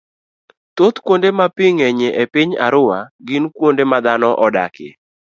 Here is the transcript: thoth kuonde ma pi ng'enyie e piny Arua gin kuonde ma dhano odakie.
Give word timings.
thoth 0.75 0.97
kuonde 1.05 1.29
ma 1.37 1.45
pi 1.55 1.65
ng'enyie 1.75 2.09
e 2.21 2.23
piny 2.33 2.51
Arua 2.65 2.99
gin 3.27 3.43
kuonde 3.55 3.83
ma 3.91 3.97
dhano 4.05 4.29
odakie. 4.45 4.89